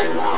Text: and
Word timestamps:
and 0.00 0.37